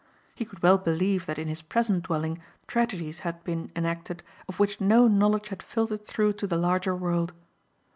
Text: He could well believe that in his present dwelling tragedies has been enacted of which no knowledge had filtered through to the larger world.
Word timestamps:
He 0.33 0.45
could 0.45 0.63
well 0.63 0.79
believe 0.79 1.27
that 1.27 1.37
in 1.37 1.47
his 1.47 1.61
present 1.61 2.05
dwelling 2.05 2.41
tragedies 2.65 3.19
has 3.19 3.35
been 3.43 3.71
enacted 3.75 4.23
of 4.49 4.59
which 4.59 4.81
no 4.81 5.07
knowledge 5.07 5.49
had 5.49 5.61
filtered 5.61 6.07
through 6.07 6.33
to 6.41 6.47
the 6.47 6.57
larger 6.57 6.95
world. 6.95 7.33